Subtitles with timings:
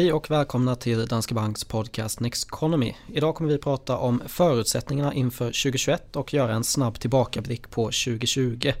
[0.00, 2.94] Hej och välkomna till Danske Banks podcast Next Economy.
[3.12, 8.72] Idag kommer vi prata om förutsättningarna inför 2021 och göra en snabb tillbakablick på 2020.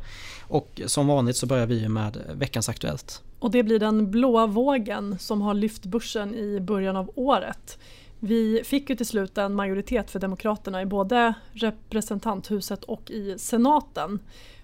[0.48, 3.22] Och som vanligt så börjar vi med veckans Aktuellt.
[3.38, 7.78] Och det blir den blåa vågen som har lyft börsen i början av året.
[8.18, 14.18] Vi fick ju till slut en majoritet för Demokraterna i både representanthuset och i senaten.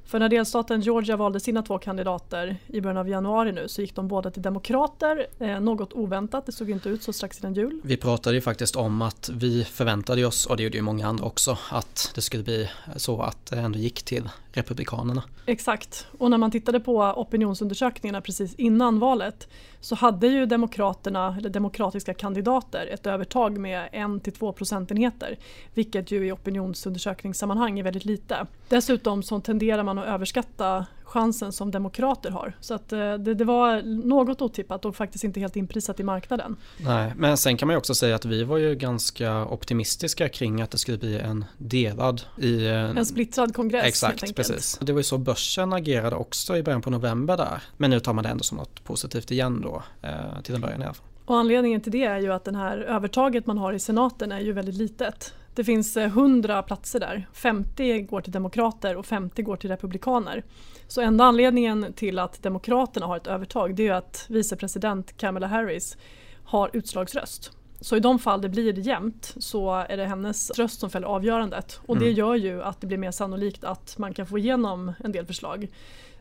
[0.07, 3.95] För när delstaten Georgia valde sina två kandidater i början av januari nu så gick
[3.95, 5.27] de båda till demokrater.
[5.39, 7.81] Eh, något oväntat, det såg inte ut så strax innan jul.
[7.85, 11.25] Vi pratade ju faktiskt om att vi förväntade oss, och det gjorde ju många andra
[11.25, 15.23] också, att det skulle bli så att det ändå gick till Republikanerna.
[15.47, 19.49] Exakt, och när man tittade på opinionsundersökningarna precis innan valet
[19.81, 25.39] så hade ju Demokraterna, eller demokratiska kandidater, ett övertag med 1-2 procentenheter.
[25.75, 28.47] Vilket ju i opinionsundersökningssammanhang är väldigt lite.
[28.69, 32.57] Dessutom så tenderar man att överskatta chansen som demokrater har.
[32.61, 36.57] Så att eh, det, det, var något otippat och faktiskt inte helt inprisat i marknaden.
[36.77, 40.63] Nej, men sen kan man ju också säga att vi var ju ganska optimistiska kring
[40.63, 42.67] att det skulle bli en delad i...
[42.67, 44.79] En splittrad kongress Exakt, precis.
[44.83, 47.63] Det var ju så börsen agerade också i början på november där.
[47.77, 50.83] Men nu tar man det ändå som något positivt igen då, eh, till en början
[50.83, 51.07] i alla fall.
[51.25, 54.41] Och anledningen till det är ju att den här övertaget man har i senaten är
[54.41, 55.35] ju väldigt litet.
[55.57, 57.29] Det finns 100 eh, platser där.
[57.33, 60.45] 50 går till demokrater och 50 går till republikaner.
[60.87, 65.97] Så enda anledningen till att demokraterna har ett övertag det är att vicepresident Kamala Harris
[66.45, 67.53] har utslagsröst.
[67.81, 71.81] Så i de fall det blir jämnt så är det hennes röst som fäller avgörandet.
[71.87, 72.17] Och det mm.
[72.17, 75.69] gör ju att det blir mer sannolikt att man kan få igenom en del förslag.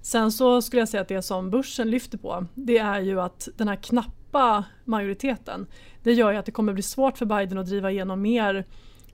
[0.01, 3.47] Sen så skulle jag säga att det som börsen lyfter på det är ju att
[3.57, 5.67] den här knappa majoriteten
[6.03, 8.65] det gör ju att det kommer bli svårt för Biden att driva igenom mer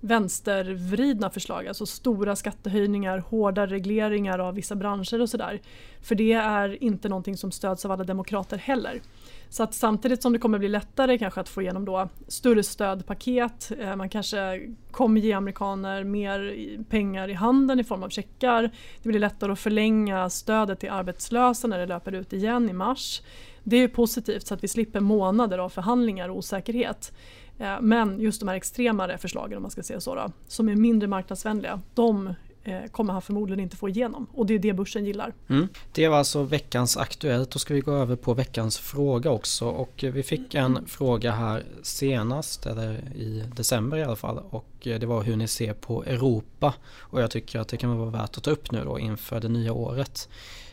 [0.01, 5.61] vänstervridna förslag, alltså stora skattehöjningar, hårda regleringar av vissa branscher och sådär.
[6.01, 9.01] För det är inte någonting som stöds av alla demokrater heller.
[9.49, 13.71] Så att samtidigt som det kommer bli lättare kanske att få igenom då större stödpaket,
[13.79, 14.61] eh, man kanske
[14.91, 16.55] kommer ge amerikaner mer
[16.89, 18.71] pengar i handen i form av checkar.
[19.03, 23.21] Det blir lättare att förlänga stödet till arbetslösa när det löper ut igen i mars.
[23.63, 27.13] Det är positivt så att vi slipper månader av förhandlingar och osäkerhet.
[27.61, 30.75] Eh, men just de här extremare förslagen om man ska säga så då, som är
[30.75, 32.33] mindre marknadsvänliga, de
[32.63, 34.27] eh, kommer han förmodligen inte få igenom.
[34.33, 35.33] Och det är det börsen gillar.
[35.49, 35.67] Mm.
[35.91, 37.51] Det var alltså veckans Aktuellt.
[37.51, 39.65] Då ska vi gå över på veckans fråga också.
[39.65, 44.41] Och vi fick en fråga här senast, eller i december i alla fall.
[44.49, 46.73] Och det var hur ni ser på Europa.
[46.97, 49.49] Och jag tycker att det kan vara värt att ta upp nu då inför det
[49.49, 50.29] nya året.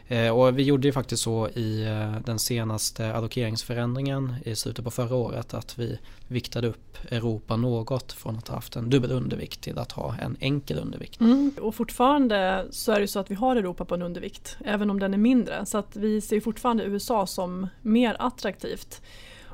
[0.08, 4.90] Eh, och vi gjorde ju faktiskt så i eh, den senaste allokeringsförändringen i slutet på
[4.90, 5.98] förra året att vi
[6.28, 10.36] viktade upp Europa något från att ha haft en dubbel undervikt till att ha en
[10.40, 11.20] enkel undervikt.
[11.20, 11.52] Mm.
[11.60, 15.00] Och fortfarande så är det så att vi har Europa på en undervikt även om
[15.00, 19.02] den är mindre så att vi ser fortfarande USA som mer attraktivt.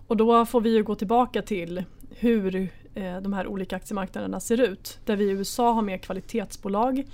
[0.06, 2.56] Och då får vi ju gå tillbaka till hur
[2.94, 4.98] eh, de här olika aktiemarknaderna ser ut.
[5.04, 7.04] Där vi i USA har mer kvalitetsbolag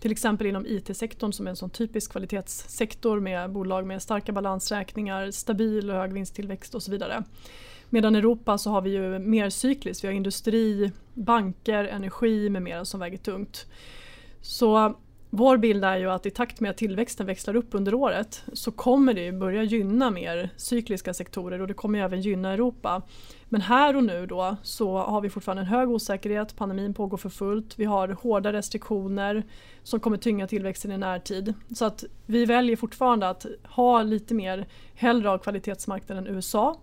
[0.00, 5.30] till exempel inom IT-sektorn som är en sån typisk kvalitetssektor med bolag med starka balansräkningar,
[5.30, 7.22] stabil och hög vinsttillväxt och så vidare.
[7.90, 12.62] Medan i Europa så har vi ju mer cykliskt, vi har industri, banker, energi med
[12.62, 13.66] mera som väger tungt.
[14.40, 14.96] Så
[15.30, 18.72] vår bild är ju att i takt med att tillväxten växlar upp under året så
[18.72, 23.02] kommer det börja gynna mer cykliska sektorer och det kommer även gynna Europa.
[23.48, 27.28] Men här och nu då så har vi fortfarande en hög osäkerhet, pandemin pågår för
[27.28, 29.42] fullt, vi har hårda restriktioner
[29.82, 31.54] som kommer tynga tillväxten i närtid.
[31.74, 36.76] Så att vi väljer fortfarande att ha lite mer hellre av kvalitetsmarknaden USA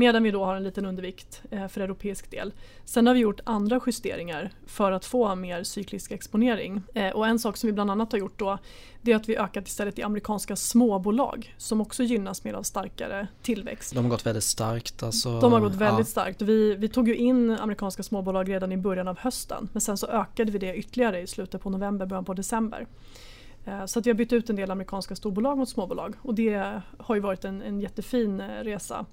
[0.00, 2.52] Medan vi då har en liten undervikt eh, för europeisk del.
[2.84, 6.82] Sen har vi gjort andra justeringar för att få mer cyklisk exponering.
[6.94, 8.58] Eh, och en sak som vi bland annat har gjort då
[9.02, 13.28] det är att vi ökat istället i amerikanska småbolag som också gynnas mer av starkare
[13.42, 13.94] tillväxt.
[13.94, 15.02] De har gått väldigt starkt.
[15.02, 16.10] Alltså, De har gått väldigt ja.
[16.10, 16.42] starkt.
[16.42, 20.06] Vi, vi tog ju in amerikanska småbolag redan i början av hösten men sen så
[20.06, 22.86] ökade vi det ytterligare i slutet på november, början på december.
[23.64, 26.80] Eh, så att vi har bytt ut en del amerikanska storbolag mot småbolag och det
[26.98, 29.06] har ju varit en, en jättefin resa.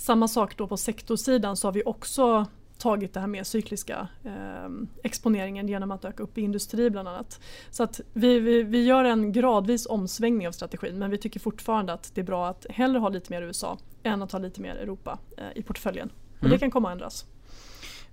[0.00, 2.46] Samma sak då på sektorsidan så har vi också
[2.78, 4.70] tagit det här med cykliska eh,
[5.02, 7.40] exponeringen genom att öka upp i industri bland annat.
[7.70, 11.92] Så att vi, vi, vi gör en gradvis omsvängning av strategin men vi tycker fortfarande
[11.92, 14.74] att det är bra att hellre ha lite mer USA än att ha lite mer
[14.76, 16.12] Europa eh, i portföljen.
[16.38, 16.50] Och mm.
[16.50, 17.24] det kan komma att ändras.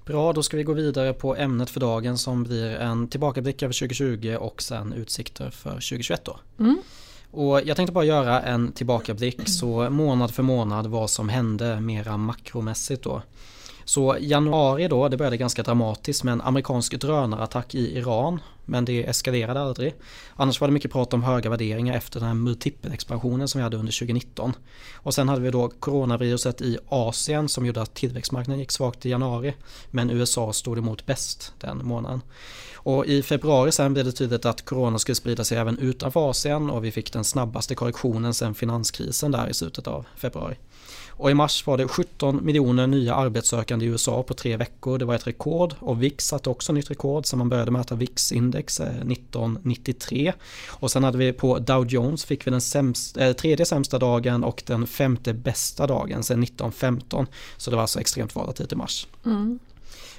[0.06, 3.74] Bra, då ska vi gå vidare på ämnet för dagen som blir en tillbakablick över
[3.74, 6.40] 2020 och sen utsikter för 2021 då.
[6.60, 6.82] Mm.
[7.38, 12.18] Och jag tänkte bara göra en tillbakablick så månad för månad vad som hände mera
[12.18, 13.22] makromässigt då.
[13.88, 18.40] Så januari då, det började ganska dramatiskt med en amerikansk drönarattack i Iran.
[18.66, 19.96] men det eskalerade aldrig.
[20.36, 23.78] Annars var det mycket prat om höga värderingar efter den här multipelexpansionen som vi hade
[23.78, 24.54] under 2019.
[24.94, 29.10] Och sen hade vi då coronaviruset i Asien som gjorde att tillväxtmarknaden gick svagt i
[29.10, 29.54] januari.
[29.92, 32.22] Men USA stod emot bäst den månaden.
[32.76, 36.70] Och i februari sen blev det tydligt att corona skulle sprida sig även utanför Asien
[36.70, 40.56] och vi fick den snabbaste korrektionen sedan finanskrisen där i slutet av februari.
[41.18, 44.98] Och i mars var det 17 miljoner nya arbetssökande i USA på tre veckor.
[44.98, 48.80] Det var ett rekord och VIX satte också nytt rekord så man började mäta VIX-index
[48.82, 50.28] 1993.
[50.28, 50.34] Eh,
[50.68, 54.44] och sen hade vi på Dow Jones fick vi den sämsta, äh, tredje sämsta dagen
[54.44, 57.28] och den femte bästa dagen sedan 1915.
[57.58, 59.08] Så det var alltså extremt volatilt i mars.
[59.26, 59.60] Mm.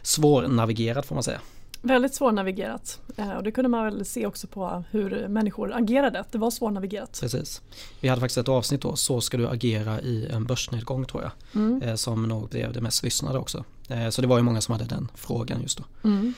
[0.02, 1.40] Svårnavigerat får man säga.
[1.82, 6.25] Väldigt svårnavigerat eh, och det kunde man väl se också på hur människor agerade.
[6.30, 7.19] Det var svårnavigerat.
[7.20, 7.62] Precis.
[8.00, 11.32] Vi hade faktiskt ett avsnitt då, Så ska du agera i en börsnedgång tror jag.
[11.54, 11.82] Mm.
[11.82, 13.64] Eh, som nog blev det mest lyssnade också.
[13.88, 15.84] Eh, så det var ju många som hade den frågan just då.
[16.04, 16.34] Mm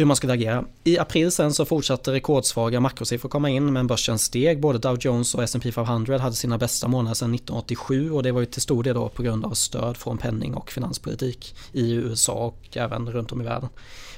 [0.00, 0.64] hur man skulle agera.
[0.84, 4.60] I april sen så fortsatte rekordsvaga makrosiffror komma in men börsen steg.
[4.60, 8.40] Både Dow Jones och S&P 500 hade sina bästa månader sedan 1987 och det var
[8.40, 12.32] ju till stor del då på grund av stöd från penning och finanspolitik i USA
[12.32, 13.68] och även runt om i världen.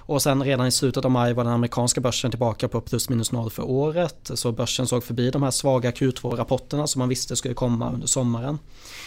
[0.04, 3.32] Och sen redan i slutet av maj var den amerikanska börsen tillbaka på plus minus
[3.32, 4.30] noll för året.
[4.34, 8.58] Så börsen såg förbi de här svaga Q2-rapporterna som man visste skulle komma under sommaren.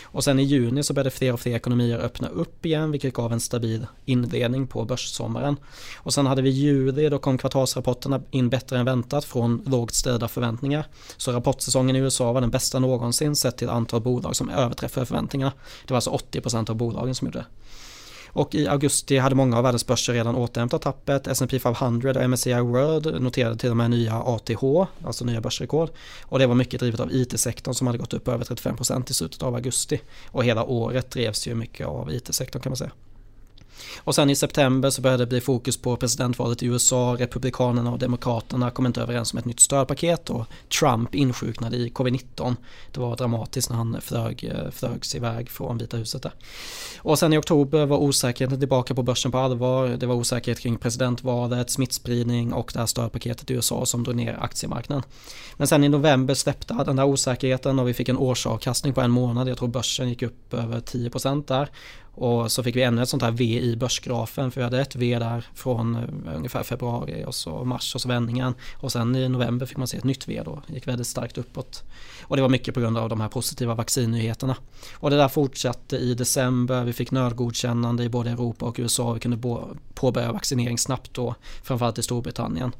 [0.03, 3.33] Och sen i juni så började fler och fler ekonomier öppna upp igen vilket gav
[3.33, 5.55] en stabil inledning på börssommaren.
[5.97, 10.27] Och sen hade vi juli då kom kvartalsrapporterna in bättre än väntat från lågt ställda
[10.27, 10.87] förväntningar.
[11.17, 15.53] Så rapportsäsongen i USA var den bästa någonsin sett till antal bolag som överträffade förväntningarna.
[15.87, 17.45] Det var alltså 80% av bolagen som gjorde det.
[18.35, 21.27] Och i augusti hade många av världens börser redan återhämtat tappet.
[21.27, 24.63] S&P 500 och MSCI World noterade till och med nya ATH,
[25.05, 25.89] alltså nya börsrekord.
[26.21, 29.43] Och det var mycket drivet av IT-sektorn som hade gått upp över 35% i slutet
[29.43, 30.01] av augusti.
[30.27, 32.91] Och hela året drevs ju mycket av IT-sektorn kan man säga.
[33.97, 37.15] Och sen i september så började det bli fokus på presidentvalet i USA.
[37.19, 40.45] Republikanerna och Demokraterna kom inte överens om ett nytt stödpaket och
[40.79, 42.55] Trump insjuknade i covid-19.
[42.91, 46.31] Det var dramatiskt när han flög, eh, flögs iväg från Vita huset där.
[46.97, 49.87] Och sen i oktober var osäkerheten tillbaka på börsen på allvar.
[49.87, 54.37] Det var osäkerhet kring presidentvalet, smittspridning och det här stödpaketet i USA som drog ner
[54.41, 55.03] aktiemarknaden.
[55.57, 59.11] Men sen i november släppte den där osäkerheten och vi fick en årsavkastning på en
[59.11, 59.49] månad.
[59.49, 61.69] Jag tror börsen gick upp över 10% där.
[62.15, 64.95] Och så fick vi ännu ett sånt här V i börsgrafen för vi hade ett
[64.95, 68.53] V där från eh, ungefär februari och så mars och så vändningen.
[68.77, 71.83] Och sen i november fick man se ett nytt V då, gick väldigt starkt uppåt.
[72.21, 74.55] Och det var mycket på grund av de här positiva vaccinnyheterna.
[74.93, 79.13] Och det där fortsatte i december, vi fick nödgodkännande i både Europa och USA.
[79.13, 79.37] Vi kunde
[79.93, 82.71] påbörja vaccinering snabbt då, framförallt i Storbritannien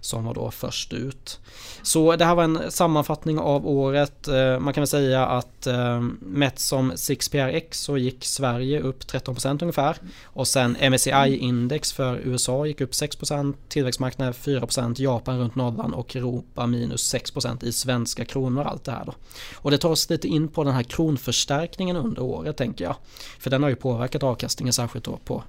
[0.00, 1.40] som var då först ut.
[1.82, 4.28] Så det här var en sammanfattning av året.
[4.28, 9.62] Eh, man kan väl säga att eh, mätt som 6PRX så gick Sverige upp 13%
[9.62, 9.96] ungefär.
[10.24, 16.66] Och sen MSCI-index för USA gick upp 6%, Tillväxtmarknader 4%, Japan runt nollan och Europa
[16.66, 19.14] minus 6% i svenska kronor allt det här då.
[19.56, 22.96] Och det tar oss lite in på den här kronförstärkningen under året tänker jag.
[23.38, 25.42] För den har ju påverkat avkastningen särskilt då på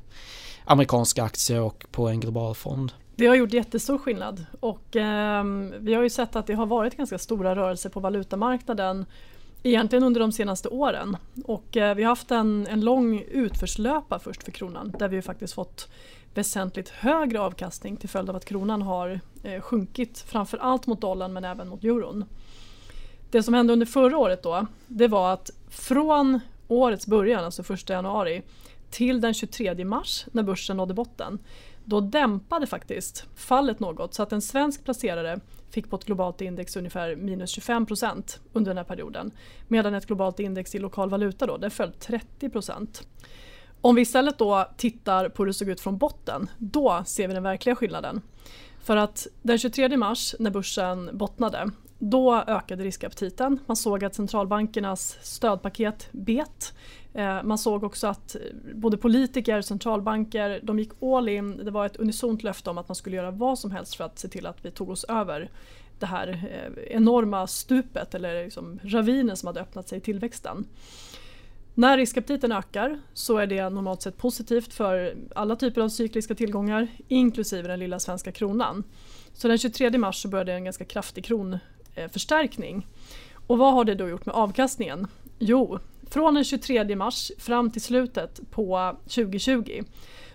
[0.65, 2.91] amerikanska aktier och på en global fond.
[3.19, 5.43] Det har gjort jättestor skillnad och eh,
[5.79, 9.05] vi har ju sett att det har varit ganska stora rörelser på valutamarknaden
[9.63, 11.17] egentligen under de senaste åren.
[11.45, 15.53] Och eh, vi har haft en, en lång utförslöpa först för kronan där vi faktiskt
[15.53, 15.89] fått
[16.33, 21.33] väsentligt högre avkastning till följd av att kronan har eh, sjunkit framför allt mot dollarn
[21.33, 22.25] men även mot euron.
[23.31, 27.89] Det som hände under förra året då det var att från årets början, alltså 1
[27.89, 28.41] januari
[28.89, 31.39] till den 23 mars när börsen nådde botten
[31.89, 35.39] då dämpade faktiskt fallet något så att en svensk placerare
[35.71, 39.31] fick på ett globalt index ungefär minus 25 procent under den här perioden.
[39.67, 43.07] Medan ett globalt index i lokal valuta då, det föll 30 procent.
[43.81, 47.33] Om vi istället då tittar på hur det såg ut från botten, då ser vi
[47.33, 48.21] den verkliga skillnaden.
[48.83, 53.59] För att den 23 mars när börsen bottnade, då ökade riskaptiten.
[53.65, 56.73] Man såg att centralbankernas stödpaket bet.
[57.13, 58.35] Eh, man såg också att
[58.73, 61.65] både politiker och centralbanker de gick all in.
[61.65, 64.19] Det var ett unisont löfte om att man skulle göra vad som helst för att
[64.19, 65.49] se till att vi tog oss över
[65.99, 70.65] det här eh, enorma stupet eller liksom ravinen som hade öppnat sig i tillväxten.
[71.73, 76.87] När riskaptiten ökar så är det normalt sett positivt för alla typer av cykliska tillgångar
[77.07, 78.83] inklusive den lilla svenska kronan.
[79.33, 81.57] Så den 23 mars så började en ganska kraftig kron
[81.99, 82.87] Eh, förstärkning.
[83.47, 85.07] Och vad har det då gjort med avkastningen?
[85.39, 85.79] Jo,
[86.09, 89.83] från den 23 mars fram till slutet på 2020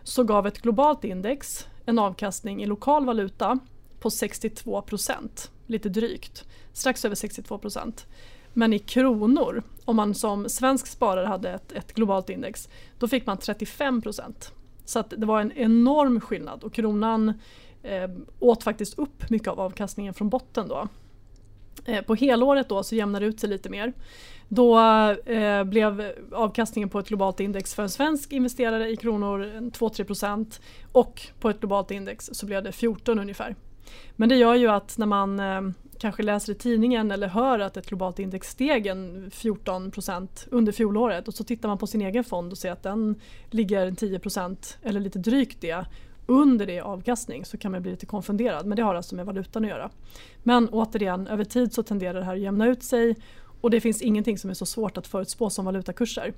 [0.02, 3.58] så gav ett globalt index en avkastning i lokal valuta
[4.00, 8.06] på 62 procent, lite drygt, strax över 62 procent.
[8.52, 12.68] Men i kronor, om man som svensk sparare hade ett, ett globalt index,
[12.98, 14.52] då fick man 35 procent.
[14.84, 17.32] Så det var en enorm skillnad och kronan
[17.82, 20.88] eh, åt faktiskt upp mycket av avkastningen från botten då.
[21.84, 23.92] Eh, på helåret då så jämnar det ut sig lite mer.
[24.48, 24.78] Då
[25.26, 29.38] eh, blev avkastningen på ett globalt index för en svensk investerare i kronor
[29.70, 30.60] 2-3%
[30.92, 33.56] och på ett globalt index så blev det 14 ungefär.
[34.16, 35.60] Men det gör ju att när man eh,
[35.98, 41.28] kanske läser i tidningen eller hör att ett globalt index steg en 14% under fjolåret
[41.28, 45.00] och så tittar man på sin egen fond och ser att den ligger 10% eller
[45.00, 45.84] lite drygt det
[46.26, 49.64] under det avkastning så kan man bli lite konfunderad men det har alltså med valutan
[49.64, 49.90] att göra.
[50.42, 53.16] Men återigen, över tid så tenderar det här att jämna ut sig
[53.60, 56.32] och det finns ingenting som är så svårt att förutspå som valutakurser.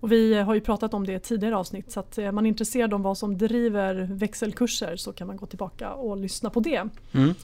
[0.00, 2.46] Och vi har ju pratat om det i tidigare avsnitt så att eh, är man
[2.46, 6.88] intresserad om vad som driver växelkurser så kan man gå tillbaka och lyssna på det.
[7.12, 7.34] Mm.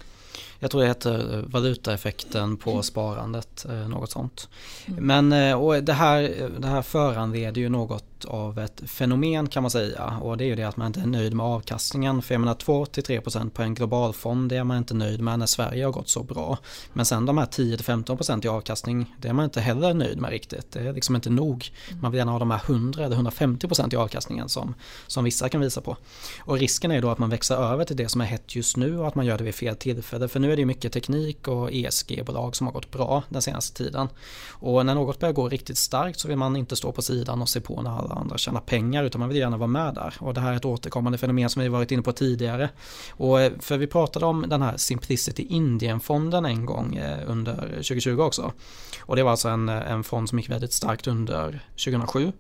[0.63, 2.83] Jag tror det heter eh, valutaeffekten på mm.
[2.83, 4.49] sparandet, eh, något sånt.
[4.87, 5.07] Mm.
[5.07, 9.71] Men eh, och det, här, det här föranleder ju något av ett fenomen kan man
[9.71, 12.23] säga och det är ju det att man inte är nöjd med avkastningen.
[12.23, 15.47] För jag menar 2-3% på en global fond det är man inte nöjd med när
[15.47, 16.59] Sverige har gått så bra.
[16.93, 20.73] Men sen de här 10-15% i avkastning det är man inte heller nöjd med riktigt.
[20.73, 21.71] Det är liksom inte nog.
[21.89, 22.03] Mm.
[22.03, 24.75] Man vill gärna ha de här 100 eller 150% i avkastningen som,
[25.07, 25.97] som vissa kan visa på.
[26.41, 28.77] Och risken är ju då att man växer över till det som är hett just
[28.77, 30.29] nu och att man gör det vid fel tillfälle.
[30.29, 33.85] För nu är det ju mycket teknik och ESG-bolag som har gått bra den senaste
[33.85, 34.09] tiden.
[34.51, 37.49] Och när något börjar gå riktigt starkt så vill man inte stå på sidan och
[37.49, 40.15] se på när alla andra tjänar pengar utan man vill gärna vara med där.
[40.19, 42.71] Och det här är ett återkommande fenomen som vi varit inne på tidigare.
[43.11, 48.21] Och eh, för vi pratade om den här Simplicity Indien-fonden en gång eh, under 2020
[48.21, 48.53] också.
[49.01, 52.33] Och det var alltså en, eh, en fond som gick väldigt starkt under 2007.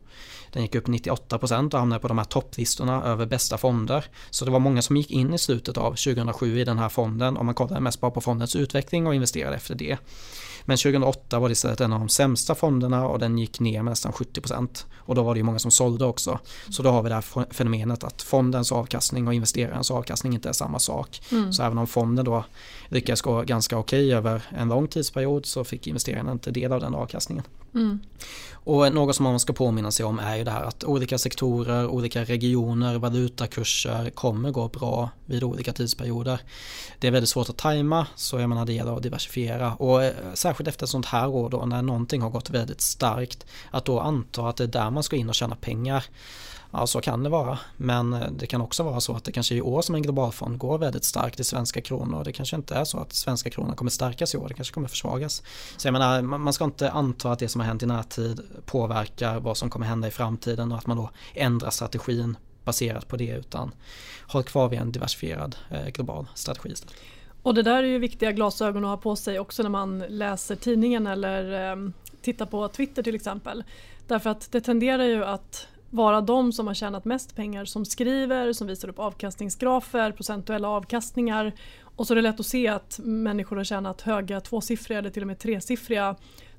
[0.52, 4.04] Den gick upp 98% och hamnade på de här topplistorna över bästa fonder.
[4.30, 7.36] Så det var många som gick in i slutet av 2007 i den här fonden
[7.36, 9.98] och man kollade mest bara på fondens utveckling och investerade efter det.
[10.64, 13.92] Men 2008 var det istället en av de sämsta fonderna och den gick ner med
[13.92, 16.38] nästan 70% och då var det ju många som sålde också.
[16.68, 20.52] Så då har vi det här fenomenet att fondens avkastning och investerarens avkastning inte är
[20.52, 21.22] samma sak.
[21.32, 21.52] Mm.
[21.52, 22.44] Så även om fonden då
[22.88, 26.94] lyckas gå ganska okej över en lång tidsperiod så fick investerarna inte del av den
[26.94, 27.44] avkastningen.
[27.74, 28.00] Mm.
[28.64, 31.86] Och något som man ska påminna sig om är ju det här att olika sektorer,
[31.86, 36.40] olika regioner, valutakurser kommer gå bra vid olika tidsperioder.
[36.98, 40.14] Det är väldigt svårt att tajma så jag menar det gäller att diversifiera och eh,
[40.34, 44.00] särskilt efter ett sånt här år då när någonting har gått väldigt starkt att då
[44.00, 46.04] anta att det är där man ska in och tjäna pengar
[46.70, 47.58] Ja, så kan det vara.
[47.76, 50.58] Men eh, det kan också vara så att det kanske i år som en globalfond
[50.58, 52.24] går väldigt starkt i svenska kronor.
[52.24, 54.48] Det kanske inte är så att svenska kronan kommer stärkas i år.
[54.48, 55.42] Det kanske kommer försvagas.
[55.76, 59.40] Så jag menar, man ska inte anta att det som har hänt i närtid påverkar
[59.40, 63.30] vad som kommer hända i framtiden och att man då ändrar strategin baserat på det
[63.30, 63.72] utan
[64.26, 66.94] håll kvar vid en diversifierad eh, global strategi istället.
[67.42, 70.56] Och det där är ju viktiga glasögon att ha på sig också när man läser
[70.56, 71.90] tidningen eller eh,
[72.22, 73.64] tittar på Twitter till exempel.
[74.06, 78.52] Därför att det tenderar ju att vara de som har tjänat mest pengar som skriver,
[78.52, 81.52] som visar upp avkastningsgrafer, procentuella avkastningar
[81.96, 85.22] och så är det lätt att se att människor har tjänat höga tvåsiffriga eller till
[85.22, 86.16] och med tresiffriga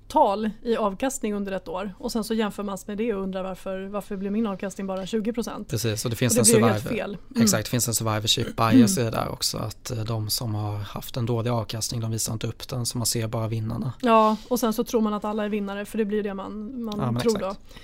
[0.08, 3.44] tal i avkastning under ett år och sen så jämför man med det och undrar
[3.44, 6.96] varför, varför blir min avkastning bara 20% Precis och det finns och det en survivor,
[6.96, 7.18] fel.
[7.30, 7.44] Mm.
[7.44, 10.78] Exakt, det finns en survivorship bias i det där också att eh, de som har
[10.78, 13.94] haft en dålig avkastning de visar inte upp den så man ser bara vinnarna.
[14.02, 16.84] Ja och sen så tror man att alla är vinnare för det blir det man,
[16.84, 17.60] man ja, tror exakt.
[17.60, 17.76] då.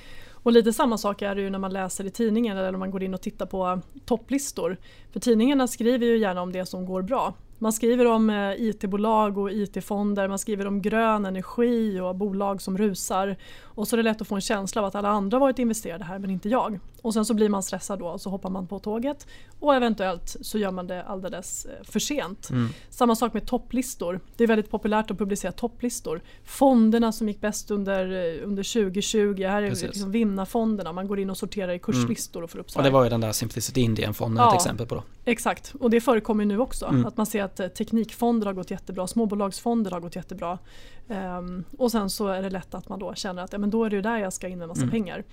[0.48, 2.92] Och lite samma sak är det ju när man läser i tidningen eller när man
[2.92, 4.78] går in och tittar på topplistor.
[5.12, 7.34] För tidningarna skriver ju gärna om det som går bra.
[7.60, 12.78] Man skriver om eh, IT-bolag och IT-fonder, man skriver om grön energi och bolag som
[12.78, 13.38] rusar.
[13.64, 16.04] Och så är det lätt att få en känsla av att alla andra varit investerade
[16.04, 16.80] här men inte jag.
[17.02, 19.28] Och sen så blir man stressad då och så hoppar man på tåget.
[19.60, 22.50] Och eventuellt så gör man det alldeles eh, för sent.
[22.50, 22.70] Mm.
[22.90, 24.20] Samma sak med topplistor.
[24.38, 26.22] Det är väldigt populärt att publicera topplistor.
[26.44, 29.44] Fonderna som gick bäst under, eh, under 2020.
[29.44, 29.88] Här är Precis.
[29.88, 30.94] liksom vinnarfonderna.
[30.94, 33.10] Man går in och sorterar i kurslistor och får upp så Och det var ju
[33.10, 34.96] den där Simplicity Indien-fonden ja, ett exempel på.
[34.96, 35.04] Då.
[35.28, 36.86] Exakt och det förekommer nu också.
[36.86, 37.06] Mm.
[37.06, 40.60] Att man ser att eh, teknikfonder har gått jättebra, småbolagsfonder har gått jättebra.
[41.08, 43.84] Um, och sen så är det lätt att man då känner att ja, men då
[43.84, 44.92] är det där jag ska in med massa mm.
[44.92, 45.24] pengar.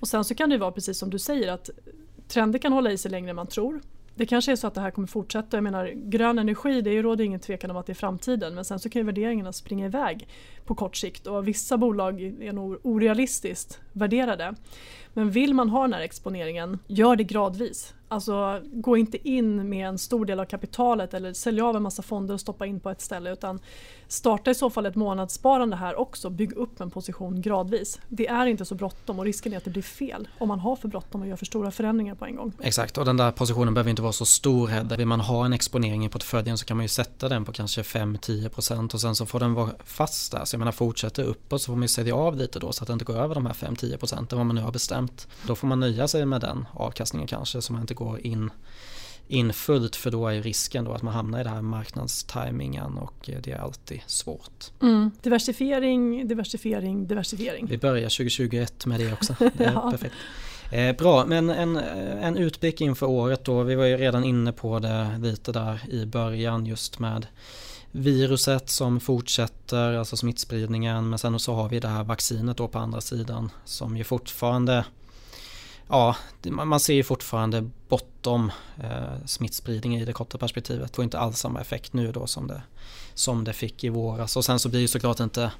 [0.00, 1.70] Och sen så kan det vara precis som du säger att
[2.28, 3.80] trender kan hålla i sig längre än man tror.
[4.14, 5.56] Det kanske är så att det här kommer fortsätta.
[5.56, 8.78] Jag menar, grön energi, det råder ingen tvekan om att det är framtiden men sen
[8.78, 10.28] så kan ju värderingarna springa iväg
[10.64, 14.54] på kort sikt och vissa bolag är nog orealistiskt värderade.
[15.12, 17.94] Men vill man ha den här exponeringen, gör det gradvis.
[18.08, 22.02] Alltså gå inte in med en stor del av kapitalet eller sälja av en massa
[22.02, 23.60] fonder och stoppa in på ett ställe utan
[24.08, 26.30] starta i så fall ett månadssparande här också.
[26.30, 28.00] Bygg upp en position gradvis.
[28.08, 30.76] Det är inte så bråttom och risken är att det blir fel om man har
[30.76, 32.52] för bråttom och gör för stora förändringar på en gång.
[32.60, 34.96] Exakt och den där positionen behöver inte vara så stor heller.
[34.96, 37.82] Vill man ha en exponering i portföljen så kan man ju sätta den på kanske
[37.82, 40.44] 5-10% och sen så får den vara fast där.
[40.44, 42.86] Så jag menar fortsätter uppåt så får man ju sälja av lite då så att
[42.86, 45.28] det inte går över de här 5-10% vad man nu har bestämt.
[45.46, 48.50] Då får man nöja sig med den avkastningen kanske så man inte går in
[49.28, 53.52] infullt för då är risken då att man hamnar i den här marknadstimingen och det
[53.52, 54.70] är alltid svårt.
[54.82, 55.10] Mm.
[55.22, 57.66] Diversifiering, diversifiering, diversifiering.
[57.66, 59.34] Vi börjar 2021 med det också.
[59.56, 59.90] Det är ja.
[59.90, 60.14] perfekt.
[60.72, 63.62] Eh, bra, men en, en utblick inför året då.
[63.62, 67.26] Vi var ju redan inne på det lite där i början just med
[67.92, 71.08] viruset som fortsätter, alltså smittspridningen.
[71.08, 74.84] Men sen så har vi det här vaccinet då på andra sidan som ju fortfarande
[75.88, 78.52] Ja, man ser ju fortfarande bortom
[78.82, 80.96] eh, smittspridning i det korta perspektivet.
[80.96, 82.62] Får inte alls samma effekt nu då som det,
[83.14, 84.36] som det fick i våras.
[84.36, 85.52] Och sen så blir ju såklart inte,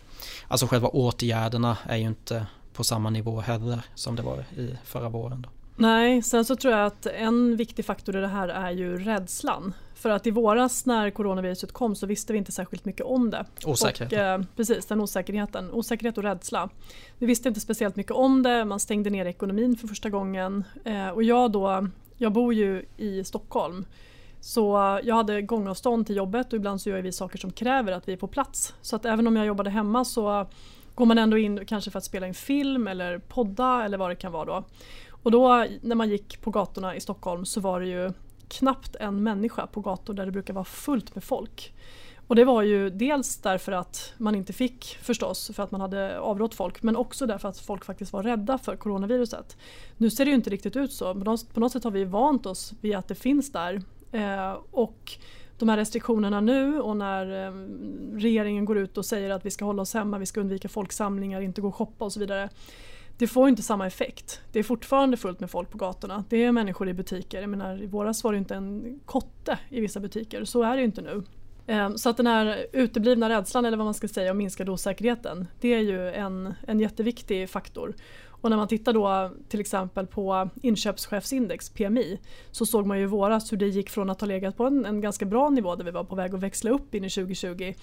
[0.48, 5.08] alltså själva åtgärderna är ju inte på samma nivå heller som det var i förra
[5.08, 5.42] våren.
[5.42, 5.48] Då.
[5.76, 9.72] Nej, sen så tror jag att en viktig faktor i det här är ju rädslan.
[9.96, 13.44] För att i våras när coronaviruset kom så visste vi inte särskilt mycket om det.
[13.64, 14.12] Osäkerhet.
[14.12, 15.70] Och, eh, precis, den osäkerheten.
[15.72, 16.68] Osäkerhet och rädsla.
[17.18, 20.64] Vi visste inte speciellt mycket om det, man stängde ner ekonomin för första gången.
[20.84, 23.86] Eh, och jag då, jag bor ju i Stockholm.
[24.40, 28.08] Så jag hade gångavstånd till jobbet och ibland så gör vi saker som kräver att
[28.08, 28.74] vi är på plats.
[28.80, 30.46] Så att även om jag jobbade hemma så
[30.94, 34.16] går man ändå in kanske för att spela in film eller podda eller vad det
[34.16, 34.64] kan vara då.
[35.10, 38.12] Och då när man gick på gatorna i Stockholm så var det ju
[38.48, 41.72] knappt en människa på gator där det brukar vara fullt med folk.
[42.26, 46.18] Och det var ju dels därför att man inte fick förstås för att man hade
[46.18, 49.56] avrått folk men också därför att folk faktiskt var rädda för coronaviruset.
[49.96, 52.46] Nu ser det ju inte riktigt ut så men på något sätt har vi vant
[52.46, 53.82] oss vid att det finns där.
[54.12, 55.18] Eh, och
[55.58, 57.52] de här restriktionerna nu och när eh,
[58.16, 61.40] regeringen går ut och säger att vi ska hålla oss hemma, vi ska undvika folksamlingar,
[61.40, 62.48] inte gå och shoppa och så vidare.
[63.18, 64.40] Det får inte samma effekt.
[64.52, 66.24] Det är fortfarande fullt med folk på gatorna.
[66.28, 67.40] Det är människor i butiker.
[67.40, 70.44] Jag menar, I våras var det inte en kotte i vissa butiker.
[70.44, 71.22] Så är det inte nu.
[71.66, 75.46] Ehm, så att den här uteblivna rädslan eller vad man ska säga och minskade osäkerheten
[75.60, 77.94] det är ju en, en jätteviktig faktor.
[78.40, 82.20] Och när man tittar då till exempel på inköpschefsindex, PMI,
[82.50, 84.86] så såg man ju i våras hur det gick från att ha legat på en,
[84.86, 87.74] en ganska bra nivå där vi var på väg att växla upp in i 2020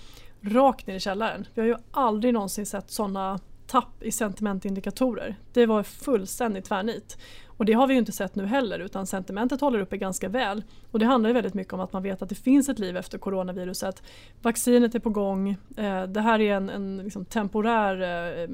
[0.42, 1.48] rakt ner i källaren.
[1.54, 5.36] Vi har ju aldrig någonsin sett sådana tapp i sentimentindikatorer.
[5.53, 7.17] Det var fullständigt tvärnit.
[7.58, 10.63] Och det har vi ju inte sett nu heller utan sentimentet håller uppe ganska väl.
[10.91, 12.97] Och det handlar ju väldigt mycket om att man vet att det finns ett liv
[12.97, 14.04] efter coronaviruset.
[14.41, 15.49] Vaccinet är på gång.
[15.78, 18.02] Eh, det här är en, en liksom temporär
[18.41, 18.49] eh,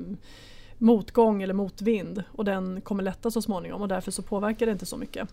[0.77, 4.85] motgång eller motvind och den kommer lätta så småningom och därför så påverkar det inte
[4.85, 5.29] så mycket.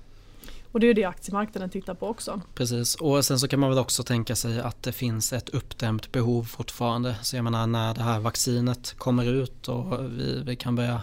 [0.72, 2.40] Och det är det aktiemarknaden tittar på också.
[2.54, 6.12] Precis, och sen så kan man väl också tänka sig att det finns ett uppdämt
[6.12, 7.16] behov fortfarande.
[7.22, 11.02] Så jag menar när det här vaccinet kommer ut och vi, vi kan börja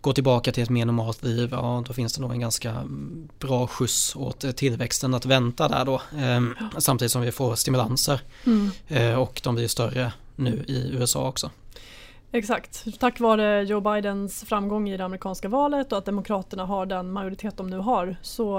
[0.00, 2.84] gå tillbaka till ett mer normalt liv, ja då finns det nog en ganska
[3.38, 6.02] bra skjuts åt tillväxten att vänta där då.
[6.18, 8.70] Ehm, samtidigt som vi får stimulanser mm.
[8.88, 11.50] eh, och de blir större nu i USA också.
[12.34, 13.00] Exakt.
[13.00, 17.56] Tack vare Joe Bidens framgång i det amerikanska valet och att Demokraterna har den majoritet
[17.56, 18.58] de nu har så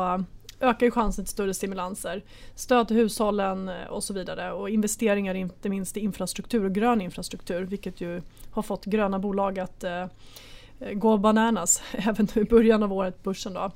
[0.60, 2.24] ökar ju chansen till större stimulanser.
[2.56, 7.64] Stöd till hushållen och så vidare och investeringar inte minst i infrastruktur och grön infrastruktur
[7.64, 10.06] vilket ju har fått gröna bolag att eh,
[10.94, 13.54] gå bananas även nu i början av året, på börsen.
[13.54, 13.72] Då.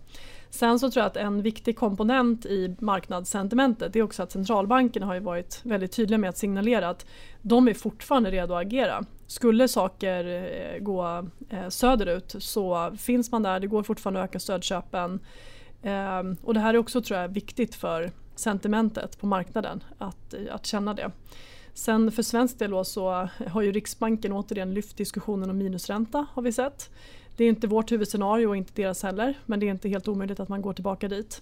[0.49, 5.13] Sen så tror jag att en viktig komponent i marknadssentimentet är också att centralbankerna har
[5.13, 7.05] ju varit väldigt tydliga med att signalera att
[7.41, 9.05] de är fortfarande redo att agera.
[9.27, 14.39] Skulle saker eh, gå eh, söderut så finns man där, det går fortfarande att öka
[14.39, 15.19] stödköpen.
[15.83, 20.39] Ehm, och det här är också tror jag viktigt för sentimentet på marknaden att, eh,
[20.51, 21.11] att känna det.
[21.73, 26.51] Sen för svensk del så har ju Riksbanken återigen lyft diskussionen om minusränta har vi
[26.51, 26.89] sett.
[27.37, 30.39] Det är inte vårt huvudscenario och inte deras heller men det är inte helt omöjligt
[30.39, 31.41] att man går tillbaka dit.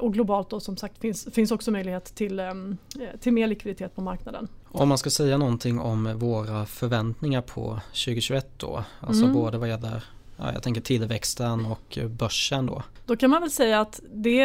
[0.00, 2.76] Och globalt då som sagt finns, finns också möjlighet till, ehm,
[3.20, 4.48] till mer likviditet på marknaden.
[4.76, 9.34] Om man ska säga någonting om våra förväntningar på 2021 då, alltså mm.
[9.34, 10.04] både vad gäller
[10.36, 12.82] ja, jag tänker tillväxten och börsen då?
[13.06, 14.42] Då kan man väl säga att det,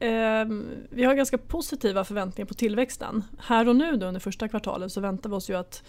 [0.00, 0.44] eh,
[0.90, 3.24] vi har ganska positiva förväntningar på tillväxten.
[3.38, 5.82] Här och nu då under första kvartalet så väntar vi oss ju att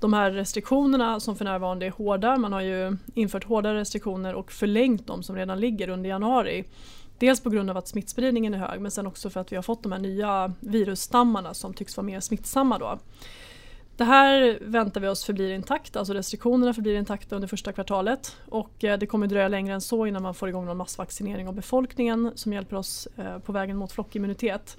[0.00, 4.52] de här restriktionerna som för närvarande är hårda, man har ju infört hårdare restriktioner och
[4.52, 6.64] förlängt de som redan ligger under januari.
[7.18, 9.62] Dels på grund av att smittspridningen är hög men sen också för att vi har
[9.62, 12.78] fått de här nya virusstammarna som tycks vara mer smittsamma.
[12.78, 12.98] Då.
[13.96, 18.84] Det här väntar vi oss förblir intakt, alltså restriktionerna förblir intakta under första kvartalet och
[18.84, 22.32] eh, det kommer dröja längre än så innan man får igång någon massvaccinering av befolkningen
[22.34, 24.76] som hjälper oss eh, på vägen mot flockimmunitet.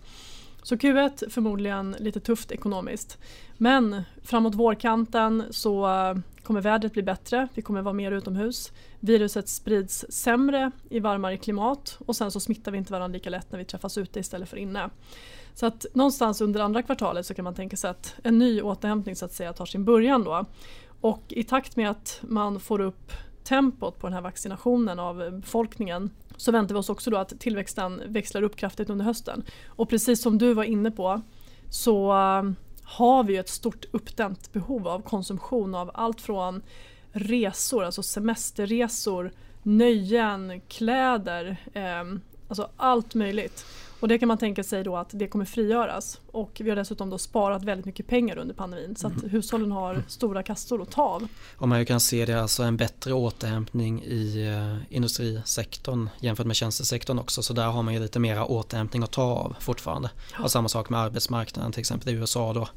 [0.67, 3.17] Så Q1 förmodligen lite tufft ekonomiskt.
[3.57, 8.71] Men framåt vårkanten så eh, kommer vädret bli bättre, vi kommer vara mer utomhus.
[8.99, 13.51] Viruset sprids sämre i varmare klimat och sen så smittar vi inte varandra lika lätt
[13.51, 14.89] när vi träffas ute istället för inne.
[15.53, 19.15] Så att någonstans under andra kvartalet så kan man tänka sig att en ny återhämtning
[19.15, 20.45] så att säga tar sin början då.
[21.01, 23.11] Och i takt med att man får upp
[23.43, 28.01] tempot på den här vaccinationen av befolkningen så väntar vi oss också då att tillväxten
[28.07, 29.43] växlar upp kraftigt under hösten.
[29.67, 31.21] Och precis som du var inne på
[31.69, 36.61] så um, har vi ett stort uppdämt behov av konsumtion av allt från
[37.11, 39.31] resor, alltså semesterresor,
[39.63, 42.03] nöjen, kläder, eh,
[42.47, 43.65] alltså allt möjligt.
[43.99, 46.19] Och det kan man tänka sig då att det kommer frigöras.
[46.31, 49.29] Och vi har dessutom då sparat väldigt mycket pengar under pandemin så att mm.
[49.29, 51.27] hushållen har stora kassor att ta av.
[51.57, 57.19] Och man kan se det alltså en bättre återhämtning i uh, industrisektorn jämfört med tjänstesektorn
[57.19, 57.43] också.
[57.43, 60.09] Så där har man ju lite mera återhämtning att ta av fortfarande.
[60.37, 60.43] Ja.
[60.43, 62.67] Och samma sak med arbetsmarknaden till exempel i USA då.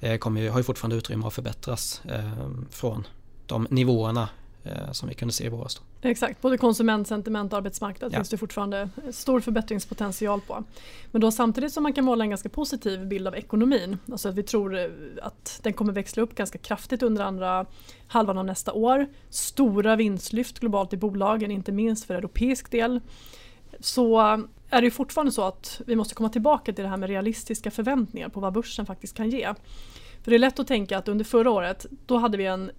[0.00, 3.06] Eh, kommer ju, har ju fortfarande utrymme att förbättras eh, från
[3.46, 4.39] de nivåerna Eh,
[4.92, 5.80] som vi kunde se i våras.
[6.02, 8.16] Exakt, både konsumentsentiment och arbetsmarknad ja.
[8.16, 10.64] finns det fortfarande stor förbättringspotential på.
[11.10, 14.34] Men då samtidigt som man kan måla en ganska positiv bild av ekonomin, alltså att
[14.34, 14.86] vi tror eh,
[15.22, 17.66] att den kommer växla upp ganska kraftigt under andra
[18.06, 19.06] halvan av nästa år.
[19.30, 23.00] Stora vinstlyft globalt i bolagen, inte minst för europeisk del.
[23.80, 24.20] Så
[24.70, 28.28] är det fortfarande så att vi måste komma tillbaka till det här med realistiska förväntningar
[28.28, 29.54] på vad börsen faktiskt kan ge.
[30.22, 32.70] För det är lätt att tänka att under förra året då hade vi en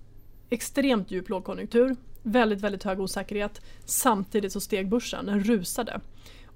[0.52, 3.62] extremt djup lågkonjunktur, väldigt, väldigt hög osäkerhet.
[3.86, 6.02] Samtidigt så steg börsen, den rusade.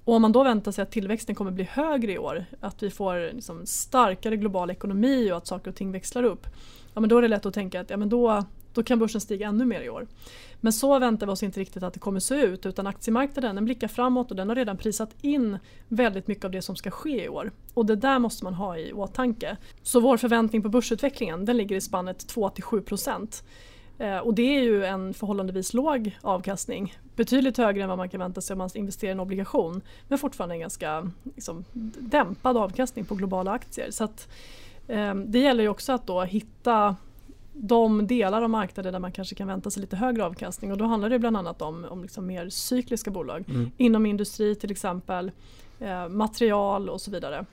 [0.04, 2.90] Och om man då väntar sig att tillväxten kommer bli högre i år, att vi
[2.90, 6.46] får liksom starkare global ekonomi och att saker och ting växlar upp.
[6.94, 9.20] Ja, men då är det lätt att tänka att ja, men då, då kan börsen
[9.20, 10.06] stiga ännu mer i år.
[10.60, 13.64] Men så väntar vi oss inte riktigt att det kommer se ut utan aktiemarknaden den
[13.64, 17.24] blickar framåt och den har redan prisat in väldigt mycket av det som ska ske
[17.24, 17.52] i år.
[17.74, 19.56] Och det där måste man ha i åtanke.
[19.82, 23.44] Så vår förväntning på börsutvecklingen den ligger i spannet 2-7 procent.
[23.98, 26.94] Eh, och det är ju en förhållandevis låg avkastning.
[27.16, 29.80] Betydligt högre än vad man kan vänta sig om man investerar i en obligation.
[30.08, 31.64] Men fortfarande en ganska liksom,
[31.98, 33.90] dämpad avkastning på globala aktier.
[33.90, 34.28] Så att,
[34.88, 36.96] eh, det gäller ju också att då hitta
[37.52, 40.72] de delar av marknaden där man kanske kan vänta sig lite högre avkastning.
[40.72, 43.44] Och då handlar det bland annat om, om liksom mer cykliska bolag.
[43.48, 43.70] Mm.
[43.76, 45.30] Inom industri till exempel
[45.80, 47.44] Eh, material och så vidare.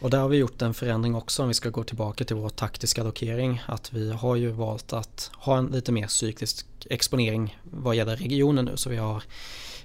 [0.00, 2.48] Och där har vi gjort en förändring också om vi ska gå tillbaka till vår
[2.48, 3.62] taktiska allokering.
[3.66, 8.64] Att vi har ju valt att ha en lite mer cyklisk exponering vad gäller regionen
[8.64, 8.76] nu.
[8.76, 9.22] Så vi har,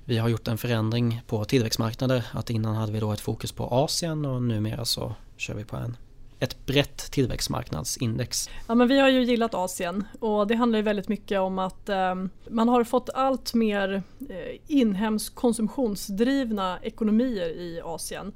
[0.06, 2.24] vi har gjort en förändring på tillväxtmarknader.
[2.32, 5.78] Att innan hade vi då ett fokus på Asien och numera så kör vi på
[5.78, 5.98] en
[6.40, 8.50] ett brett tillväxtmarknadsindex.
[8.68, 11.90] Ja, men vi har ju gillat Asien och det handlar ju väldigt mycket om att
[11.90, 12.16] eh,
[12.50, 18.34] man har fått allt mer eh, inhemskt konsumtionsdrivna ekonomier i Asien.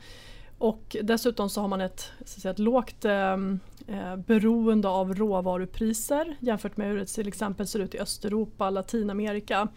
[0.58, 6.38] Och dessutom så har man ett, så säga, ett lågt ehm, eh, beroende av råvarupriser
[6.40, 9.68] jämfört med hur det till exempel ser ut i Östeuropa, Latinamerika.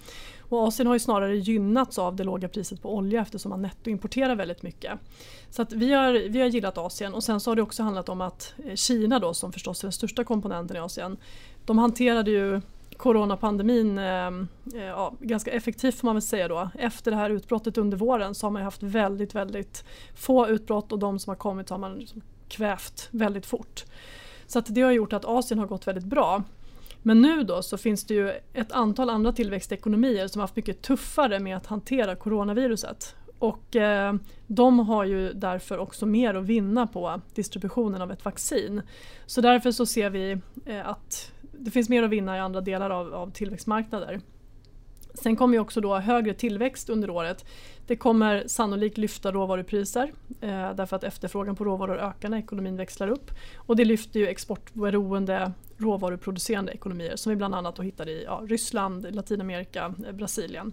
[0.53, 4.37] Och Asien har ju snarare gynnats av det låga priset på olja eftersom man nettoimporterar
[4.37, 4.93] väldigt mycket.
[5.51, 8.09] Så att vi, har, vi har gillat Asien och sen så har det också handlat
[8.09, 11.17] om att eh, Kina då som förstås är den största komponenten i Asien.
[11.65, 12.61] De hanterade ju
[12.97, 16.71] coronapandemin eh, eh, ja, ganska effektivt får man väl säga då.
[16.79, 19.85] Efter det här utbrottet under våren så har man haft väldigt, väldigt
[20.15, 23.85] få utbrott och de som har kommit har man liksom kvävt väldigt fort.
[24.47, 26.43] Så att det har gjort att Asien har gått väldigt bra.
[27.03, 30.83] Men nu då så finns det ju ett antal andra tillväxtekonomier som har haft mycket
[30.83, 33.17] tuffare med att hantera coronaviruset.
[33.39, 34.15] Och eh,
[34.47, 38.83] de har ju därför också mer att vinna på distributionen av ett vaccin.
[39.27, 42.91] Så därför så ser vi eh, att det finns mer att vinna i andra delar
[42.91, 44.21] av, av tillväxtmarknader.
[45.15, 47.45] Sen kommer ju också då högre tillväxt under året.
[47.87, 53.09] Det kommer sannolikt lyfta råvarupriser eh, därför att efterfrågan på råvaror ökar när ekonomin växlar
[53.09, 53.31] upp.
[53.57, 59.15] Och det lyfter ju exportberoende råvaruproducerande ekonomier som vi bland annat hittar i ja, Ryssland,
[59.15, 60.73] Latinamerika, eh, Brasilien.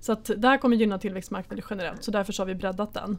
[0.00, 3.18] Så att det här kommer gynna tillväxtmarknader generellt så därför så har vi breddat den.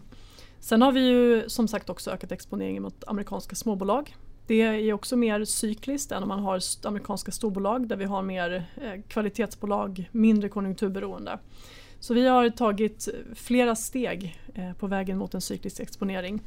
[0.60, 4.16] Sen har vi ju som sagt också ökat exponeringen mot amerikanska småbolag.
[4.48, 8.66] Det är också mer cykliskt än om man har amerikanska storbolag där vi har mer
[8.82, 11.40] eh, kvalitetsbolag, mindre konjunkturberoende.
[12.00, 16.42] Så vi har tagit flera steg eh, på vägen mot en cyklisk exponering.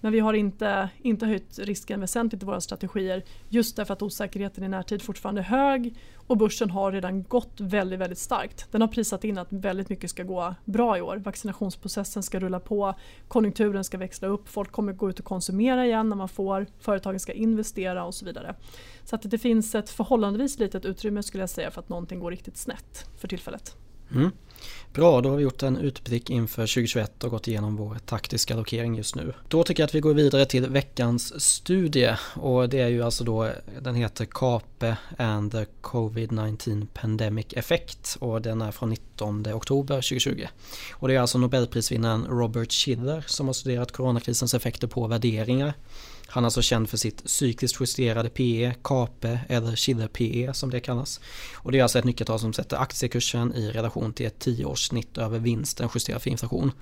[0.00, 4.64] Men vi har inte, inte höjt risken väsentligt i våra strategier just därför att osäkerheten
[4.64, 5.94] i närtid fortfarande är hög
[6.26, 8.72] och börsen har redan gått väldigt, väldigt starkt.
[8.72, 11.16] Den har prisat in att väldigt mycket ska gå bra i år.
[11.16, 12.94] Vaccinationsprocessen ska rulla på,
[13.28, 17.20] konjunkturen ska växla upp, folk kommer gå ut och konsumera igen när man får, företagen
[17.20, 18.54] ska investera och så vidare.
[19.04, 22.30] Så att det finns ett förhållandevis litet utrymme skulle jag säga för att någonting går
[22.30, 23.76] riktigt snett för tillfället.
[24.14, 24.30] Mm.
[24.94, 28.94] Bra, då har vi gjort en utblick inför 2021 och gått igenom vår taktiska allokering
[28.94, 29.34] just nu.
[29.48, 33.24] Då tycker jag att vi går vidare till veckans studie och det är ju alltså
[33.24, 33.50] då,
[33.80, 40.46] den heter CAPE and the COVID-19 Pandemic Effect och den är från 19 oktober 2020.
[40.92, 45.74] Och det är alltså Nobelprisvinnaren Robert Schiller som har studerat coronakrisens effekter på värderingar
[46.26, 50.80] han är alltså känd för sitt cykliskt justerade PE, KAPE eller Schiller PE som det
[50.80, 51.20] kallas.
[51.54, 55.38] Och det är alltså ett nyckeltal som sätter aktiekursen i relation till ett tioårssnitt över
[55.38, 56.72] vinsten justerat för inflation.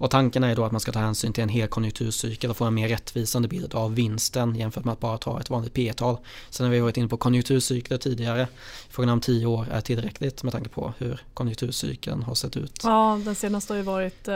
[0.00, 2.64] Och tanken är då att man ska ta hänsyn till en hel konjunkturcykel och få
[2.64, 6.16] en mer rättvisande bild av vinsten jämfört med att bara ta ett vanligt P tal
[6.50, 8.48] Sen har vi varit inne på konjunkturcykler tidigare.
[8.88, 12.80] Frågan om tio år är tillräckligt med tanke på hur konjunkturcykeln har sett ut.
[12.82, 14.34] Ja, den senaste har ju varit eh,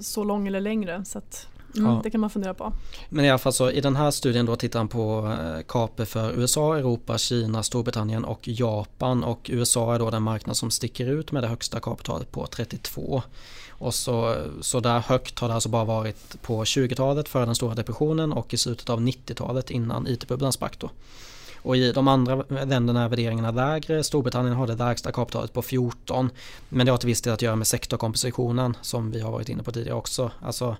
[0.00, 1.04] så lång eller längre.
[1.04, 2.00] Så att Mm, ja.
[2.04, 2.72] Det kan man fundera på.
[3.08, 5.36] Men i alla fall så i den här studien då tittar han på
[5.68, 10.70] KAPE för USA, Europa, Kina, Storbritannien och Japan och USA är då den marknad som
[10.70, 13.22] sticker ut med det högsta kapitalet på 32.
[13.70, 17.74] Och så, så där högt har det alltså bara varit på 20-talet före den stora
[17.74, 20.90] depressionen och i slutet av 90-talet innan IT-bubblan sprack då.
[21.62, 24.04] Och i de andra länderna är värderingarna lägre.
[24.04, 26.30] Storbritannien har det lägsta kapitalet på 14.
[26.68, 29.62] Men det har till viss del att göra med sektorkompositionen som vi har varit inne
[29.62, 30.30] på tidigare också.
[30.42, 30.76] Alltså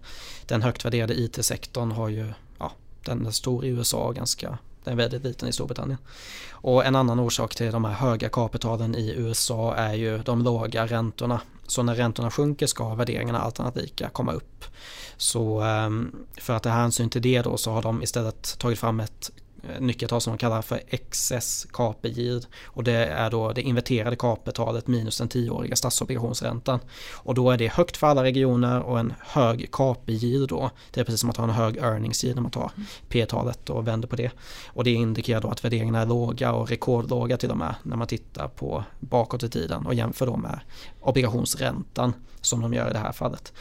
[0.47, 2.73] den högt värderade IT-sektorn har ju, ja,
[3.05, 5.99] den är stor i USA och ganska den är väldigt liten i Storbritannien.
[6.51, 10.87] Och en annan orsak till de här höga kapitalen i USA är ju de låga
[10.87, 11.41] räntorna.
[11.67, 14.65] Så när räntorna sjunker ska värderingarna alternativt komma upp.
[15.17, 19.01] Så ehm, för att ta hänsyn till det då så har de istället tagit fram
[19.01, 19.31] ett
[19.81, 20.81] nyckeltal som de kallar för
[21.73, 26.81] KAPE yield och det är då det inverterade KAPE-talet minus den tioåriga statsobligationsräntan.
[27.13, 29.71] Och då är det högt för alla regioner och en hög
[30.07, 30.71] yield då.
[30.91, 32.71] Det är precis som att ha en hög earnings när man tar
[33.09, 34.31] P-talet och vänder på det.
[34.67, 38.07] Och det indikerar då att värderingarna är låga och rekordlåga till och med när man
[38.07, 40.61] tittar på bakåt i tiden och jämför då med
[41.01, 43.53] obligationsräntan som de gör i det här fallet.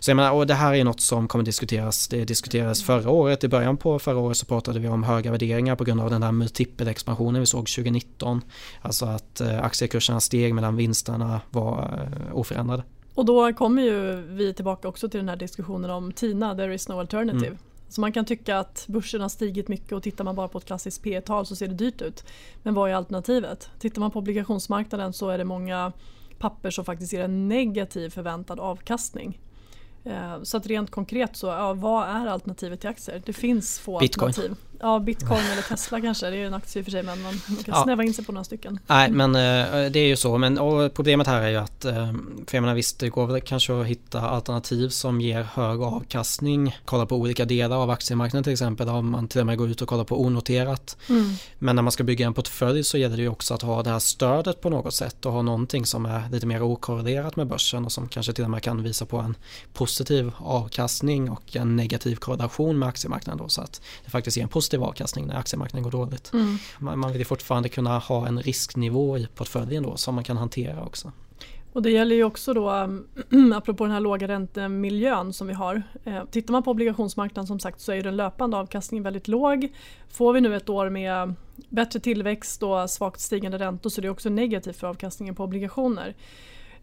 [0.00, 2.08] Så jag menar, och det här är något som kommer diskuteras.
[2.08, 5.53] Det diskuterades förra året, i början på förra året så pratade vi om höga värderingar
[5.76, 8.40] på grund av den där multipelexpansionen vi såg 2019.
[8.82, 12.82] Alltså att eh, aktiekurserna steg medan vinsterna var eh, oförändrade.
[13.14, 16.88] Och då kommer ju vi tillbaka också till den här diskussionen om TINA, there is
[16.88, 17.46] no alternative.
[17.46, 17.58] Mm.
[17.88, 20.64] Så man kan tycka att börsen har stigit mycket och tittar man bara på ett
[20.64, 22.24] klassiskt P tal så ser det dyrt ut.
[22.62, 23.70] Men vad är alternativet?
[23.78, 25.92] Tittar man på obligationsmarknaden så är det många
[26.38, 29.38] papper som faktiskt ger en negativ förväntad avkastning.
[30.04, 33.22] Eh, så att rent konkret så, ja, vad är alternativet till aktier?
[33.26, 34.28] Det finns få Bitcoin.
[34.28, 34.56] alternativ.
[34.84, 36.30] Ja, Bitcoin eller Tesla kanske.
[36.30, 37.82] Det är en aktie i och för sig men man, man kan ja.
[37.82, 38.78] snäva in sig på några stycken.
[38.86, 40.38] Nej men eh, det är ju så.
[40.38, 40.56] Men
[40.94, 42.12] problemet här är ju att, eh,
[42.46, 46.78] för jag menar visst det går väl kanske att hitta alternativ som ger hög avkastning.
[46.84, 48.88] Kolla på olika delar av aktiemarknaden till exempel.
[48.88, 50.96] Om man till och med går ut och kollar på onoterat.
[51.08, 51.34] Mm.
[51.58, 53.90] Men när man ska bygga en portfölj så gäller det ju också att ha det
[53.90, 57.84] här stödet på något sätt och ha någonting som är lite mer okorrelerat med börsen
[57.84, 59.34] och som kanske till och med kan visa på en
[59.72, 64.48] positiv avkastning och en negativ korrelation med aktiemarknaden då så att det faktiskt ger en
[64.48, 66.32] positiv avkastning när aktiemarknaden går dåligt.
[66.32, 66.56] Mm.
[66.78, 70.82] Man, vill ju fortfarande kunna ha en risknivå i portföljen då som man kan hantera
[70.84, 71.12] också.
[71.72, 72.70] Och det gäller ju också då,
[73.54, 75.82] apropå den här låga räntemiljön som vi har.
[76.04, 79.72] Eh, tittar man på obligationsmarknaden som sagt så är den löpande avkastningen väldigt låg.
[80.10, 81.34] Får vi nu ett år med
[81.68, 86.14] bättre tillväxt och svagt stigande räntor så är det också negativt för avkastningen på obligationer.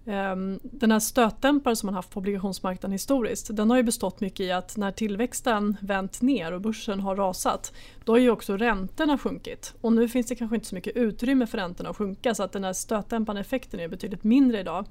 [0.05, 4.39] Ehm, den här stötdämparen som man haft på obligationsmarknaden historiskt den har ju bestått mycket
[4.39, 7.73] i att när tillväxten vänt ner och börsen har rasat
[8.05, 9.73] då har ju också räntorna sjunkit.
[9.81, 12.51] Och nu finns det kanske inte så mycket utrymme för räntorna att sjunka så att
[12.51, 14.85] den här stötdämpande effekten är betydligt mindre idag.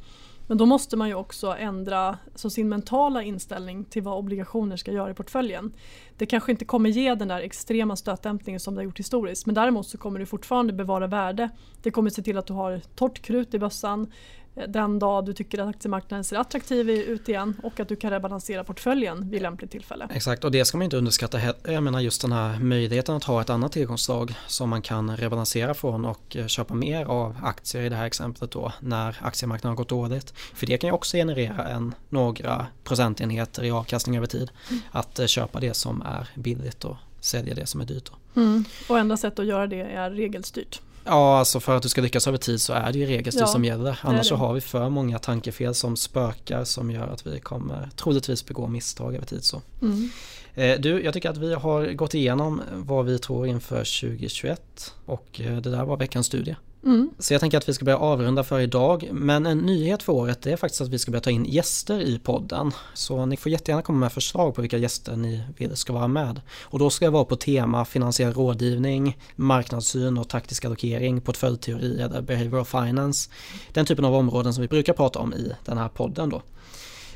[0.51, 4.92] Men då måste man ju också ändra så sin mentala inställning till vad obligationer ska
[4.92, 5.73] göra i portföljen.
[6.16, 9.55] Det kanske inte kommer ge den där extrema stötdämpningen som det har gjort historiskt men
[9.55, 11.51] däremot så kommer det fortfarande bevara värde.
[11.83, 14.12] Det kommer se till att du har torrt krut i bössan
[14.55, 18.65] den dag du tycker att aktiemarknaden ser attraktiv ut igen och att du kan rebalansera
[18.65, 20.09] portföljen vid lämpligt tillfälle.
[20.11, 21.41] Exakt och det ska man inte underskatta.
[21.65, 25.75] Jag menar just den här möjligheten att ha ett annat tillgångsslag som man kan rebalansera
[25.75, 29.77] från och eh, köpa mer av aktier i det här exemplet då när aktiemarknaden har
[29.77, 30.31] gått dåligt.
[30.31, 34.51] För det kan ju också generera en, några procentenheter i avkastning över tid.
[34.71, 34.83] Mm.
[34.91, 38.11] Att eh, köpa det som är billigt och sälja det som är dyrt.
[38.37, 38.65] Mm.
[38.89, 40.81] Och enda sättet att göra det är regelstyrt.
[41.05, 43.47] Ja, alltså för att du ska lyckas över tid så är det ju regelstyrt ja,
[43.47, 43.99] som gäller.
[44.03, 48.47] Annars så har vi för många tankefel som spökar som gör att vi kommer troligtvis
[48.47, 49.45] begå misstag över tid.
[49.45, 49.63] Så.
[49.83, 50.11] Mm.
[50.55, 55.41] Eh, du, jag tycker att vi har gått igenom vad vi tror inför 2021 och
[55.41, 56.57] eh, det där var veckans studie.
[56.85, 57.11] Mm.
[57.19, 59.09] Så jag tänker att vi ska börja avrunda för idag.
[59.12, 62.19] Men en nyhet för året är faktiskt att vi ska börja ta in gäster i
[62.19, 62.73] podden.
[62.95, 66.40] Så ni får jättegärna komma med förslag på vilka gäster ni vill ska vara med.
[66.62, 72.21] Och då ska det vara på tema finansiell rådgivning, marknadssyn och taktisk allokering, portföljteori eller
[72.21, 73.31] behavioral finance.
[73.73, 76.43] Den typen av områden som vi brukar prata om i den här podden då.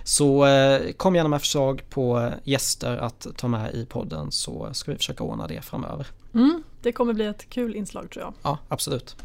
[0.05, 4.91] Så eh, kom gärna med förslag på gäster att ta med i podden så ska
[4.91, 6.07] vi försöka ordna det framöver.
[6.35, 8.35] Mm, det kommer bli ett kul inslag tror jag.
[8.43, 9.17] Ja, absolut.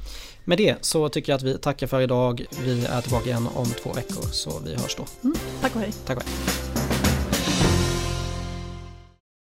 [0.46, 2.46] Med det så tycker jag att vi tackar för idag.
[2.64, 5.06] Vi är tillbaka igen om två veckor så vi hörs då.
[5.24, 5.94] Mm, tack och hej.
[6.06, 6.89] Tack och hej.